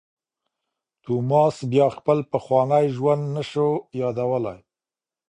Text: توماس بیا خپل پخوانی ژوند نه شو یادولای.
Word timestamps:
توماس 1.03 1.57
بیا 1.71 1.87
خپل 1.97 2.19
پخوانی 2.31 2.85
ژوند 2.95 3.23
نه 3.35 3.43
شو 3.49 3.67
یادولای. 3.99 4.59